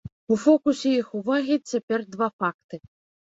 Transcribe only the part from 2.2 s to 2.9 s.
факты.